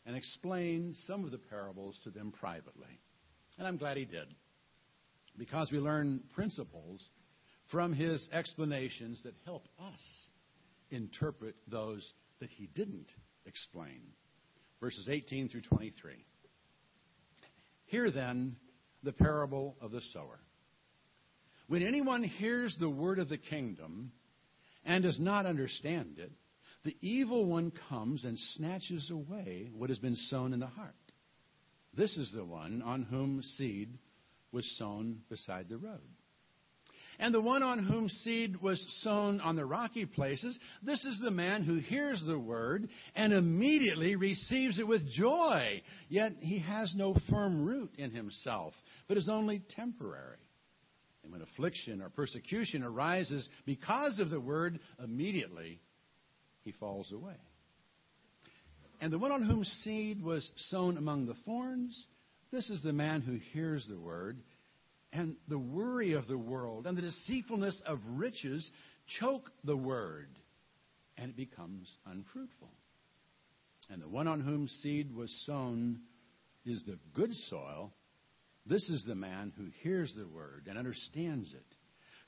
and 0.06 0.16
explained 0.16 0.94
some 1.06 1.22
of 1.22 1.32
the 1.32 1.36
parables 1.36 1.98
to 2.04 2.10
them 2.10 2.32
privately. 2.32 2.98
And 3.58 3.68
I'm 3.68 3.76
glad 3.76 3.98
he 3.98 4.06
did, 4.06 4.28
because 5.36 5.70
we 5.70 5.80
learn 5.80 6.22
principles 6.34 7.06
from 7.70 7.92
his 7.92 8.26
explanations 8.32 9.22
that 9.24 9.34
help 9.44 9.66
us 9.78 10.00
interpret 10.90 11.56
those 11.66 12.12
that 12.40 12.50
he 12.50 12.68
didn't 12.74 13.12
explain. 13.46 14.00
Verses 14.80 15.08
18 15.08 15.48
through 15.48 15.62
23. 15.62 16.24
Hear 17.86 18.10
then 18.10 18.56
the 19.02 19.12
parable 19.12 19.76
of 19.80 19.90
the 19.90 20.02
sower. 20.12 20.38
When 21.66 21.82
anyone 21.82 22.22
hears 22.22 22.76
the 22.78 22.88
word 22.88 23.18
of 23.18 23.28
the 23.28 23.38
kingdom 23.38 24.12
and 24.84 25.02
does 25.02 25.18
not 25.20 25.46
understand 25.46 26.18
it, 26.18 26.32
the 26.84 26.96
evil 27.00 27.44
one 27.44 27.72
comes 27.88 28.24
and 28.24 28.38
snatches 28.38 29.10
away 29.10 29.70
what 29.74 29.90
has 29.90 29.98
been 29.98 30.16
sown 30.16 30.52
in 30.52 30.60
the 30.60 30.66
heart. 30.66 30.94
This 31.94 32.16
is 32.16 32.30
the 32.32 32.44
one 32.44 32.82
on 32.82 33.02
whom 33.02 33.42
seed 33.42 33.98
was 34.52 34.64
sown 34.78 35.20
beside 35.28 35.68
the 35.68 35.76
road. 35.76 36.00
And 37.20 37.34
the 37.34 37.40
one 37.40 37.64
on 37.64 37.80
whom 37.80 38.08
seed 38.08 38.60
was 38.60 38.84
sown 39.00 39.40
on 39.40 39.56
the 39.56 39.64
rocky 39.64 40.06
places, 40.06 40.56
this 40.82 41.04
is 41.04 41.18
the 41.20 41.32
man 41.32 41.64
who 41.64 41.76
hears 41.76 42.22
the 42.24 42.38
word 42.38 42.88
and 43.16 43.32
immediately 43.32 44.14
receives 44.14 44.78
it 44.78 44.86
with 44.86 45.08
joy. 45.10 45.82
Yet 46.08 46.34
he 46.40 46.60
has 46.60 46.94
no 46.94 47.16
firm 47.28 47.64
root 47.64 47.90
in 47.98 48.12
himself, 48.12 48.72
but 49.08 49.16
is 49.16 49.28
only 49.28 49.62
temporary. 49.70 50.38
And 51.24 51.32
when 51.32 51.42
affliction 51.42 52.00
or 52.00 52.08
persecution 52.08 52.84
arises 52.84 53.48
because 53.66 54.20
of 54.20 54.30
the 54.30 54.40
word, 54.40 54.78
immediately 55.02 55.80
he 56.62 56.70
falls 56.72 57.10
away. 57.12 57.36
And 59.00 59.12
the 59.12 59.18
one 59.18 59.32
on 59.32 59.42
whom 59.42 59.64
seed 59.64 60.22
was 60.22 60.48
sown 60.70 60.96
among 60.96 61.26
the 61.26 61.36
thorns, 61.44 62.06
this 62.52 62.70
is 62.70 62.82
the 62.82 62.92
man 62.92 63.22
who 63.22 63.38
hears 63.52 63.86
the 63.88 63.98
word, 63.98 64.38
and 65.12 65.36
the 65.48 65.58
worry 65.58 66.12
of 66.12 66.26
the 66.26 66.38
world 66.38 66.86
and 66.86 66.96
the 66.96 67.02
deceitfulness 67.02 67.80
of 67.86 68.00
riches 68.06 68.68
choke 69.20 69.50
the 69.64 69.76
word, 69.76 70.28
and 71.16 71.30
it 71.30 71.36
becomes 71.36 71.90
unfruitful. 72.06 72.70
And 73.90 74.02
the 74.02 74.08
one 74.08 74.28
on 74.28 74.40
whom 74.40 74.68
seed 74.82 75.14
was 75.14 75.30
sown 75.46 76.00
is 76.66 76.84
the 76.84 76.98
good 77.14 77.34
soil. 77.48 77.92
This 78.66 78.88
is 78.90 79.02
the 79.06 79.14
man 79.14 79.52
who 79.56 79.66
hears 79.82 80.12
the 80.14 80.28
word 80.28 80.66
and 80.68 80.76
understands 80.76 81.50
it 81.54 81.78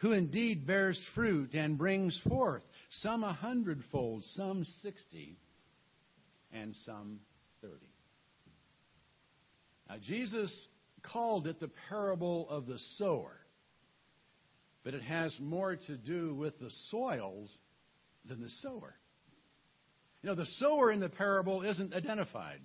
who 0.01 0.13
indeed 0.13 0.67
bears 0.67 1.01
fruit 1.15 1.55
and 1.55 1.77
brings 1.77 2.19
forth 2.27 2.63
some 3.03 3.23
a 3.23 3.33
hundredfold, 3.33 4.25
some 4.35 4.65
sixty, 4.83 5.37
and 6.53 6.75
some 6.87 7.21
thirty. 7.61 7.93
Now, 9.89 9.97
Jesus 10.03 10.51
called 11.03 11.47
it 11.47 11.61
the 11.61 11.71
parable 11.89 12.49
of 12.49 12.67
the 12.67 12.79
sower, 12.97 13.37
but 14.85 14.95
it 14.95 15.03
has 15.03 15.37
more 15.41 15.77
to 15.77 15.97
do 15.97 16.35
with 16.35 16.59
the 16.59 16.71
soils 16.91 17.51
than 18.29 18.41
the 18.41 18.51
sower. 18.63 18.95
You 20.23 20.29
know, 20.29 20.35
the 20.35 20.47
sower 20.59 20.91
in 20.93 21.01
the 21.01 21.09
parable 21.09 21.63
isn't 21.63 21.95
identified. 21.95 22.61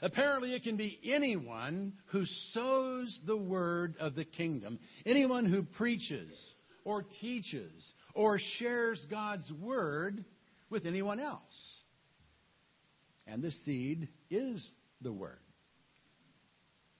Apparently, 0.00 0.52
it 0.52 0.64
can 0.64 0.76
be 0.76 0.98
anyone 1.04 1.92
who 2.06 2.24
sows 2.52 3.20
the 3.24 3.36
word 3.36 3.94
of 4.00 4.14
the 4.14 4.24
kingdom, 4.24 4.78
anyone 5.06 5.44
who 5.44 5.62
preaches 5.62 6.36
or 6.84 7.04
teaches 7.20 7.92
or 8.14 8.38
shares 8.58 9.04
God's 9.10 9.50
word 9.60 10.24
with 10.70 10.86
anyone 10.86 11.20
else. 11.20 11.80
And 13.26 13.42
the 13.42 13.52
seed 13.64 14.08
is 14.30 14.66
the 15.00 15.12
word. 15.12 15.38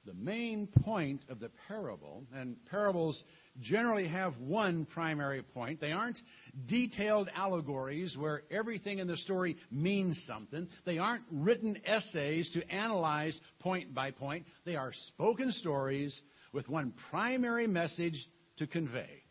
The 0.04 0.14
main 0.14 0.66
point 0.66 1.24
of 1.28 1.38
the 1.38 1.50
parable, 1.68 2.24
and 2.34 2.56
parables 2.66 3.22
generally 3.60 4.08
have 4.08 4.36
one 4.38 4.84
primary 4.84 5.42
point. 5.42 5.80
They 5.80 5.92
aren't 5.92 6.18
detailed 6.66 7.28
allegories 7.34 8.16
where 8.16 8.42
everything 8.50 8.98
in 8.98 9.06
the 9.06 9.16
story 9.16 9.56
means 9.70 10.20
something. 10.26 10.66
They 10.84 10.98
aren't 10.98 11.24
written 11.30 11.78
essays 11.84 12.50
to 12.54 12.68
analyze 12.68 13.38
point 13.60 13.94
by 13.94 14.10
point. 14.10 14.46
They 14.64 14.74
are 14.74 14.92
spoken 15.08 15.52
stories 15.52 16.18
with 16.52 16.68
one 16.68 16.94
primary 17.10 17.68
message 17.68 18.26
to 18.56 18.66
convey. 18.66 19.22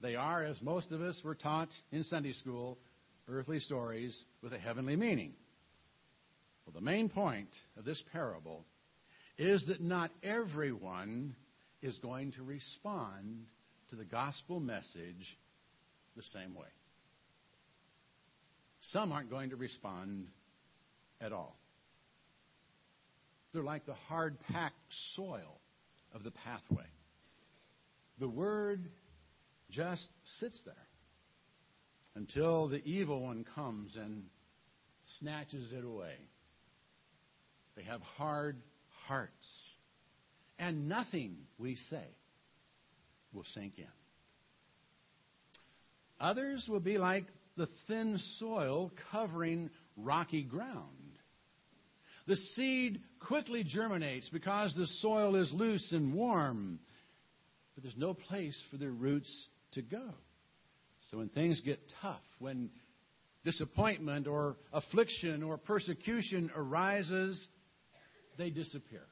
They 0.00 0.16
are, 0.16 0.44
as 0.44 0.60
most 0.62 0.90
of 0.90 1.00
us 1.00 1.20
were 1.24 1.34
taught 1.36 1.68
in 1.92 2.02
Sunday 2.04 2.32
school, 2.32 2.78
earthly 3.28 3.60
stories 3.60 4.20
with 4.42 4.52
a 4.52 4.58
heavenly 4.58 4.96
meaning. 4.96 5.34
Well, 6.66 6.74
the 6.74 6.84
main 6.84 7.08
point 7.08 7.48
of 7.76 7.84
this 7.84 8.02
parable 8.12 8.64
is 9.38 9.64
that 9.66 9.80
not 9.80 10.10
everyone 10.22 11.34
is 11.80 11.96
going 11.98 12.32
to 12.32 12.42
respond 12.42 13.44
to 13.90 13.96
the 13.96 14.04
gospel 14.04 14.58
message 14.58 15.38
the 16.16 16.22
same 16.34 16.54
way. 16.54 16.66
Some 18.80 19.12
aren't 19.12 19.30
going 19.30 19.50
to 19.50 19.56
respond 19.56 20.26
at 21.20 21.32
all. 21.32 21.56
They're 23.52 23.62
like 23.62 23.86
the 23.86 23.94
hard 23.94 24.38
packed 24.52 24.76
soil 25.14 25.60
of 26.12 26.24
the 26.24 26.30
pathway. 26.30 26.86
The 28.18 28.28
word 28.28 28.90
just 29.70 30.06
sits 30.40 30.60
there 30.64 30.74
until 32.14 32.68
the 32.68 32.84
evil 32.84 33.22
one 33.22 33.44
comes 33.54 33.96
and 33.96 34.24
snatches 35.20 35.72
it 35.72 35.84
away. 35.84 36.14
They 37.76 37.84
have 37.84 38.00
hard 38.00 38.56
hearts. 39.08 39.32
And 40.58 40.88
nothing 40.88 41.36
we 41.58 41.76
say 41.90 42.04
will 43.32 43.44
sink 43.54 43.78
in. 43.78 43.86
Others 46.20 46.66
will 46.68 46.80
be 46.80 46.98
like 46.98 47.24
the 47.56 47.68
thin 47.86 48.18
soil 48.38 48.92
covering 49.10 49.70
rocky 49.96 50.42
ground. 50.42 50.84
The 52.26 52.36
seed 52.36 53.00
quickly 53.26 53.64
germinates 53.64 54.28
because 54.28 54.74
the 54.74 54.86
soil 55.00 55.36
is 55.36 55.50
loose 55.52 55.92
and 55.92 56.12
warm, 56.12 56.78
but 57.74 57.84
there's 57.84 57.96
no 57.96 58.14
place 58.14 58.60
for 58.70 58.76
the 58.76 58.90
roots 58.90 59.48
to 59.72 59.82
go. 59.82 60.10
So 61.10 61.18
when 61.18 61.28
things 61.30 61.60
get 61.64 61.80
tough, 62.02 62.20
when 62.38 62.70
disappointment 63.44 64.26
or 64.26 64.56
affliction 64.72 65.42
or 65.42 65.56
persecution 65.56 66.50
arises, 66.54 67.42
they 68.38 68.50
disappear. 68.50 69.04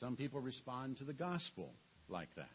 Some 0.00 0.16
people 0.16 0.40
respond 0.40 0.96
to 0.98 1.04
the 1.04 1.12
gospel 1.12 1.74
like 2.08 2.34
that. 2.36 2.48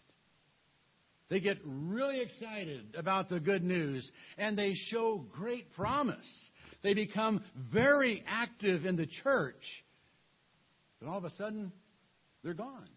They 1.29 1.39
get 1.39 1.57
really 1.63 2.21
excited 2.21 2.95
about 2.97 3.29
the 3.29 3.39
good 3.39 3.63
news 3.63 4.09
and 4.37 4.57
they 4.57 4.73
show 4.73 5.25
great 5.31 5.73
promise. 5.73 6.27
They 6.83 6.93
become 6.93 7.43
very 7.71 8.23
active 8.27 8.85
in 8.85 8.95
the 8.95 9.07
church. 9.23 9.63
But 10.99 11.09
all 11.09 11.17
of 11.17 11.25
a 11.25 11.31
sudden, 11.31 11.71
they're 12.43 12.53
gone 12.53 12.89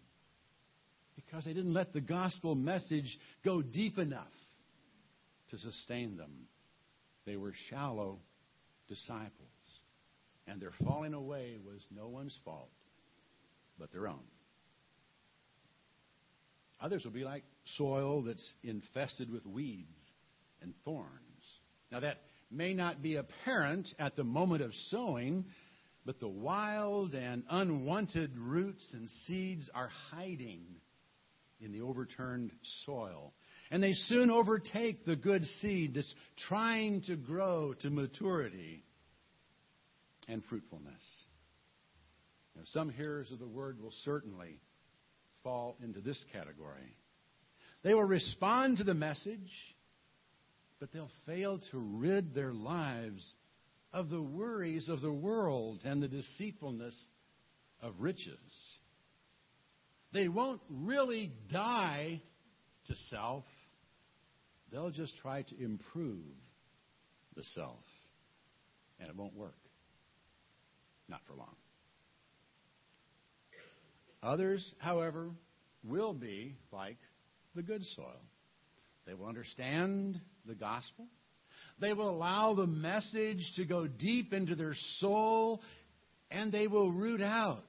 because 1.15 1.45
they 1.45 1.53
didn't 1.53 1.73
let 1.73 1.93
the 1.93 2.01
gospel 2.01 2.55
message 2.55 3.17
go 3.43 3.61
deep 3.61 3.97
enough 3.97 4.27
to 5.51 5.57
sustain 5.57 6.17
them. 6.17 6.47
They 7.25 7.35
were 7.35 7.53
shallow 7.69 8.19
disciples. 8.87 9.49
And 10.49 10.61
their 10.61 10.73
falling 10.83 11.13
away 11.13 11.57
was 11.63 11.85
no 11.95 12.07
one's 12.07 12.37
fault 12.43 12.71
but 13.79 13.91
their 13.91 14.07
own. 14.07 14.19
Others 16.81 17.03
will 17.03 17.11
be 17.11 17.23
like 17.23 17.43
soil 17.77 18.21
that's 18.23 18.53
infested 18.63 19.31
with 19.31 19.45
weeds 19.45 19.99
and 20.61 20.73
thorns. 20.83 21.09
Now, 21.91 22.01
that 22.01 22.21
may 22.51 22.73
not 22.73 23.01
be 23.01 23.15
apparent 23.15 23.87
at 23.97 24.15
the 24.15 24.23
moment 24.23 24.61
of 24.61 24.71
sowing, 24.89 25.45
but 26.05 26.19
the 26.19 26.27
wild 26.27 27.13
and 27.13 27.43
unwanted 27.49 28.37
roots 28.37 28.85
and 28.93 29.09
seeds 29.27 29.69
are 29.73 29.89
hiding 30.11 30.63
in 31.61 31.71
the 31.71 31.81
overturned 31.81 32.51
soil. 32.85 33.33
And 33.71 33.83
they 33.83 33.93
soon 33.93 34.31
overtake 34.31 35.05
the 35.05 35.15
good 35.15 35.43
seed 35.61 35.95
that's 35.95 36.13
trying 36.47 37.01
to 37.03 37.15
grow 37.15 37.73
to 37.81 37.89
maturity 37.89 38.83
and 40.29 40.43
fruitfulness. 40.45 41.01
Now, 42.55 42.61
some 42.65 42.89
hearers 42.89 43.31
of 43.31 43.39
the 43.39 43.47
word 43.47 43.81
will 43.81 43.93
certainly 44.03 44.59
fall 45.43 45.77
into 45.83 46.01
this 46.01 46.23
category. 46.31 46.95
They 47.83 47.93
will 47.93 48.03
respond 48.03 48.77
to 48.77 48.83
the 48.83 48.93
message, 48.93 49.51
but 50.79 50.91
they'll 50.91 51.11
fail 51.25 51.59
to 51.71 51.79
rid 51.79 52.33
their 52.33 52.53
lives 52.53 53.33
of 53.91 54.09
the 54.09 54.21
worries 54.21 54.89
of 54.89 55.01
the 55.01 55.11
world 55.11 55.81
and 55.83 56.01
the 56.01 56.07
deceitfulness 56.07 56.95
of 57.81 57.95
riches. 57.99 58.37
They 60.11 60.27
won't 60.27 60.61
really 60.69 61.31
die 61.51 62.21
to 62.87 62.95
self, 63.09 63.45
they'll 64.71 64.91
just 64.91 65.15
try 65.21 65.43
to 65.43 65.63
improve 65.63 66.25
the 67.35 67.43
self. 67.55 67.83
And 68.99 69.09
it 69.09 69.15
won't 69.15 69.35
work. 69.35 69.55
Not 71.09 71.21
for 71.27 71.33
long. 71.33 71.55
Others, 74.21 74.73
however, 74.79 75.31
will 75.83 76.13
be 76.13 76.55
like 76.71 76.97
the 77.55 77.63
good 77.63 77.83
soil. 77.95 78.21
They 79.05 79.13
will 79.13 79.27
understand 79.27 80.19
the 80.45 80.55
gospel. 80.55 81.07
They 81.79 81.93
will 81.93 82.09
allow 82.09 82.53
the 82.53 82.67
message 82.67 83.53
to 83.55 83.65
go 83.65 83.87
deep 83.87 84.33
into 84.33 84.55
their 84.55 84.75
soul, 84.97 85.61
and 86.29 86.51
they 86.51 86.67
will 86.67 86.91
root 86.91 87.21
out 87.21 87.63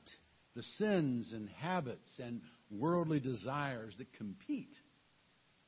the 0.57 0.64
sins 0.79 1.33
and 1.33 1.48
habits 1.48 2.11
and 2.18 2.42
worldly 2.70 3.20
desires 3.20 3.94
that 3.98 4.12
compete 4.14 4.74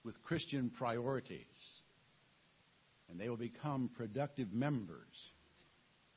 with 0.04 0.20
Christian 0.24 0.70
priorities. 0.76 1.46
And 3.08 3.20
they 3.20 3.28
will 3.28 3.36
become 3.36 3.90
productive 3.96 4.52
members 4.52 5.30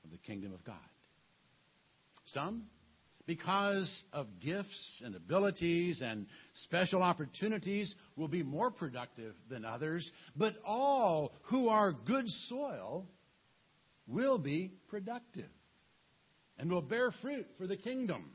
of 0.03 0.11
the 0.11 0.17
kingdom 0.17 0.53
of 0.53 0.63
God. 0.63 0.75
Some 2.25 2.65
because 3.25 4.03
of 4.13 4.27
gifts 4.39 5.01
and 5.03 5.15
abilities 5.15 6.01
and 6.01 6.27
special 6.65 7.01
opportunities, 7.01 7.93
will 8.15 8.27
be 8.27 8.43
more 8.43 8.71
productive 8.71 9.33
than 9.49 9.65
others. 9.65 10.09
But 10.35 10.55
all 10.65 11.33
who 11.43 11.69
are 11.69 11.91
good 11.91 12.27
soil 12.47 13.07
will 14.07 14.37
be 14.37 14.73
productive 14.89 15.49
and 16.57 16.69
will 16.69 16.81
bear 16.81 17.11
fruit 17.21 17.47
for 17.57 17.67
the 17.67 17.77
kingdom 17.77 18.29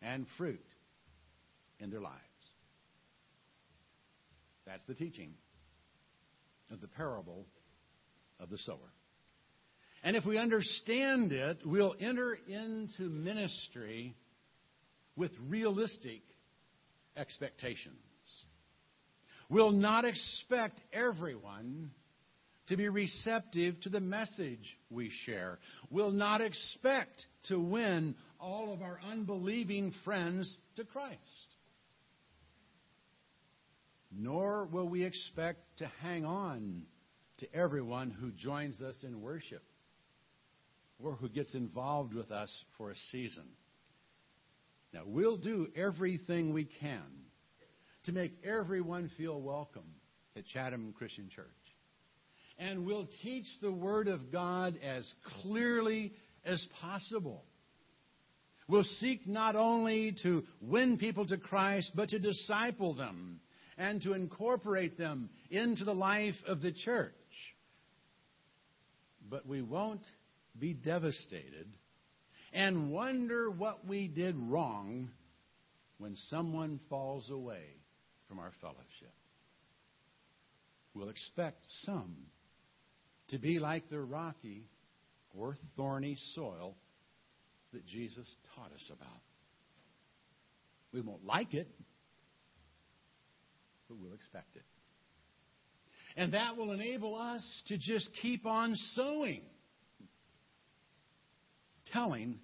and 0.00 0.26
fruit 0.38 0.64
in 1.80 1.90
their 1.90 2.00
lives. 2.00 2.22
That's 4.66 4.84
the 4.86 4.94
teaching 4.94 5.34
of 6.70 6.80
the 6.80 6.88
parable 6.88 7.46
of 8.40 8.50
the 8.50 8.58
sower. 8.58 8.92
And 10.02 10.16
if 10.16 10.24
we 10.24 10.38
understand 10.38 11.32
it, 11.32 11.58
we'll 11.64 11.94
enter 11.98 12.38
into 12.46 13.02
ministry 13.02 14.14
with 15.16 15.32
realistic 15.48 16.22
expectations. 17.16 17.96
We'll 19.48 19.72
not 19.72 20.04
expect 20.04 20.80
everyone 20.92 21.90
to 22.68 22.76
be 22.76 22.88
receptive 22.88 23.80
to 23.82 23.88
the 23.88 24.00
message 24.00 24.76
we 24.90 25.10
share. 25.24 25.58
We'll 25.90 26.10
not 26.10 26.40
expect 26.40 27.24
to 27.48 27.60
win 27.60 28.16
all 28.40 28.72
of 28.72 28.82
our 28.82 28.98
unbelieving 29.08 29.92
friends 30.04 30.54
to 30.76 30.84
Christ. 30.84 31.20
Nor 34.10 34.66
will 34.66 34.88
we 34.88 35.04
expect 35.04 35.60
to 35.78 35.90
hang 36.02 36.24
on 36.24 36.82
to 37.38 37.54
everyone 37.54 38.10
who 38.10 38.32
joins 38.32 38.80
us 38.82 39.04
in 39.04 39.20
worship 39.20 39.62
or 41.02 41.12
who 41.12 41.28
gets 41.28 41.54
involved 41.54 42.14
with 42.14 42.30
us 42.30 42.50
for 42.76 42.90
a 42.90 42.96
season. 43.10 43.44
Now, 44.92 45.02
we'll 45.04 45.36
do 45.36 45.68
everything 45.76 46.52
we 46.52 46.64
can 46.64 47.02
to 48.04 48.12
make 48.12 48.32
everyone 48.44 49.10
feel 49.16 49.40
welcome 49.40 49.94
at 50.36 50.46
Chatham 50.46 50.94
Christian 50.96 51.28
Church. 51.34 51.46
And 52.58 52.86
we'll 52.86 53.08
teach 53.22 53.46
the 53.60 53.72
Word 53.72 54.08
of 54.08 54.32
God 54.32 54.78
as 54.82 55.12
clearly 55.42 56.14
as 56.44 56.66
possible. 56.80 57.44
We'll 58.68 58.84
seek 58.84 59.26
not 59.26 59.54
only 59.54 60.16
to 60.22 60.44
win 60.60 60.96
people 60.98 61.26
to 61.26 61.36
Christ, 61.36 61.92
but 61.94 62.08
to 62.10 62.18
disciple 62.18 62.94
them 62.94 63.40
and 63.76 64.00
to 64.02 64.14
incorporate 64.14 64.96
them 64.96 65.28
into 65.50 65.84
the 65.84 65.94
life 65.94 66.34
of 66.46 66.62
the 66.62 66.72
church. 66.72 67.12
But 69.28 69.46
we 69.46 69.60
won't 69.60 70.02
be 70.58 70.74
devastated 70.74 71.66
and 72.52 72.90
wonder 72.90 73.50
what 73.50 73.86
we 73.86 74.08
did 74.08 74.36
wrong 74.36 75.10
when 75.98 76.16
someone 76.28 76.80
falls 76.88 77.30
away 77.30 77.64
from 78.28 78.38
our 78.38 78.52
fellowship. 78.60 79.14
We'll 80.94 81.08
expect 81.08 81.64
some 81.82 82.16
to 83.28 83.38
be 83.38 83.58
like 83.58 83.90
the 83.90 84.00
rocky 84.00 84.64
or 85.34 85.56
thorny 85.76 86.16
soil 86.34 86.76
that 87.72 87.86
Jesus 87.86 88.26
taught 88.54 88.72
us 88.72 88.90
about. 88.90 89.20
We 90.92 91.02
won't 91.02 91.24
like 91.24 91.52
it, 91.52 91.68
but 93.88 93.98
we'll 93.98 94.14
expect 94.14 94.56
it. 94.56 94.62
And 96.16 96.32
that 96.32 96.56
will 96.56 96.72
enable 96.72 97.14
us 97.14 97.44
to 97.68 97.76
just 97.76 98.08
keep 98.22 98.46
on 98.46 98.74
sowing, 98.94 99.42
telling 101.96 102.38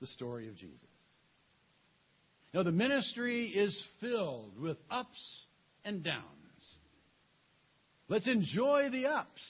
the 0.00 0.06
story 0.06 0.48
of 0.48 0.56
Jesus. 0.56 0.80
Now, 2.54 2.62
the 2.62 2.72
ministry 2.72 3.46
is 3.46 3.86
filled 4.00 4.58
with 4.58 4.78
ups 4.90 5.44
and 5.84 6.02
downs. 6.02 6.22
Let's 8.08 8.26
enjoy 8.26 8.88
the 8.90 9.06
ups 9.06 9.40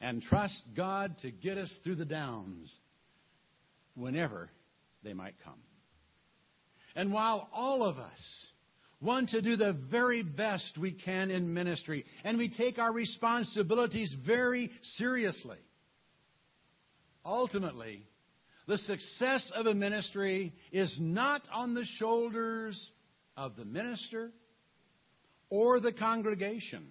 and 0.00 0.22
trust 0.22 0.60
God 0.76 1.14
to 1.22 1.30
get 1.30 1.56
us 1.56 1.74
through 1.82 1.96
the 1.96 2.04
downs 2.04 2.70
whenever 3.94 4.50
they 5.02 5.14
might 5.14 5.34
come. 5.42 5.60
And 6.94 7.12
while 7.12 7.48
all 7.52 7.82
of 7.82 7.96
us 7.98 8.10
want 9.00 9.30
to 9.30 9.40
do 9.40 9.56
the 9.56 9.76
very 9.90 10.22
best 10.22 10.76
we 10.78 10.92
can 10.92 11.30
in 11.30 11.54
ministry, 11.54 12.04
and 12.24 12.36
we 12.36 12.50
take 12.50 12.78
our 12.78 12.92
responsibilities 12.92 14.14
very 14.26 14.70
seriously, 14.96 15.58
ultimately, 17.24 18.06
the 18.66 18.78
success 18.78 19.50
of 19.54 19.66
a 19.66 19.74
ministry 19.74 20.52
is 20.70 20.96
not 21.00 21.42
on 21.52 21.74
the 21.74 21.84
shoulders 21.98 22.90
of 23.36 23.56
the 23.56 23.64
minister 23.64 24.30
or 25.50 25.80
the 25.80 25.92
congregation. 25.92 26.86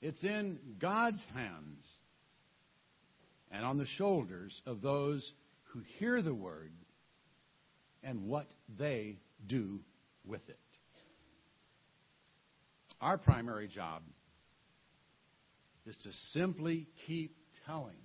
It's 0.00 0.22
in 0.24 0.58
God's 0.78 1.24
hands 1.34 1.84
and 3.50 3.64
on 3.64 3.78
the 3.78 3.86
shoulders 3.86 4.60
of 4.66 4.80
those 4.80 5.32
who 5.72 5.80
hear 5.98 6.22
the 6.22 6.34
word 6.34 6.72
and 8.02 8.26
what 8.28 8.46
they 8.78 9.18
do 9.46 9.80
with 10.24 10.48
it. 10.48 10.58
Our 13.00 13.18
primary 13.18 13.68
job 13.68 14.02
is 15.86 15.96
to 16.04 16.10
simply 16.32 16.88
keep 17.06 17.36
telling 17.66 17.96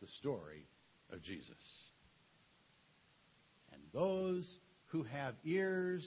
the 0.00 0.06
story 0.06 0.66
of 1.12 1.22
Jesus. 1.22 1.56
And 3.72 3.80
those 3.92 4.48
who 4.86 5.02
have 5.04 5.34
ears 5.44 6.06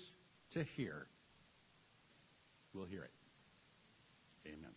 to 0.54 0.64
hear 0.64 1.08
will 2.74 2.86
hear 2.86 3.04
it. 3.04 3.12
Amen. 4.48 4.72